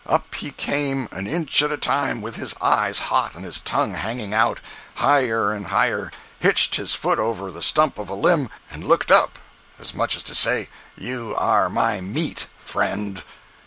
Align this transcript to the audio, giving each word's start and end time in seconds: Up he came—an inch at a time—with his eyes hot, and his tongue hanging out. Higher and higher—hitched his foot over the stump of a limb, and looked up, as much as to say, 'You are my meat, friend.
Up 0.07 0.33
he 0.33 0.49
came—an 0.49 1.27
inch 1.27 1.61
at 1.61 1.71
a 1.71 1.77
time—with 1.77 2.35
his 2.35 2.55
eyes 2.59 2.97
hot, 3.13 3.35
and 3.35 3.45
his 3.45 3.59
tongue 3.59 3.93
hanging 3.93 4.33
out. 4.33 4.59
Higher 4.95 5.51
and 5.53 5.67
higher—hitched 5.67 6.73
his 6.77 6.95
foot 6.95 7.19
over 7.19 7.51
the 7.51 7.61
stump 7.61 7.99
of 7.99 8.09
a 8.09 8.15
limb, 8.15 8.49
and 8.71 8.83
looked 8.83 9.11
up, 9.11 9.37
as 9.77 9.93
much 9.93 10.15
as 10.15 10.23
to 10.23 10.33
say, 10.33 10.69
'You 10.97 11.35
are 11.37 11.69
my 11.69 12.01
meat, 12.01 12.47
friend. 12.57 13.21